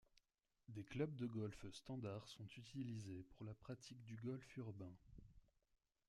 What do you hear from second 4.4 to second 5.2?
urbain.